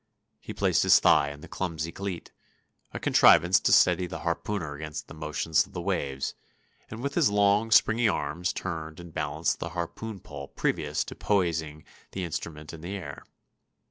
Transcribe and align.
He 0.39 0.51
placed 0.51 0.81
his 0.81 0.99
thigh 0.99 1.29
in 1.29 1.41
the 1.41 1.47
clumsy 1.47 1.91
cleat,—a 1.91 2.99
contrivance 2.99 3.59
to 3.59 3.71
steady 3.71 4.07
the 4.07 4.21
harpooner 4.21 4.73
against 4.73 5.07
the 5.07 5.13
motions 5.13 5.67
of 5.67 5.73
the 5.73 5.79
waves,— 5.83 6.33
and 6.89 7.03
with 7.03 7.13
his 7.13 7.29
long, 7.29 7.69
springy 7.69 8.07
arms 8.07 8.51
turned 8.51 8.99
and 8.99 9.13
balanced 9.13 9.59
the 9.59 9.69
harpoon 9.77 10.19
pole 10.19 10.47
previous 10.47 11.03
to 11.03 11.13
poising 11.13 11.83
the 12.13 12.23
instrument 12.23 12.73
in 12.73 12.81
the 12.81 12.95
air.... 12.95 13.23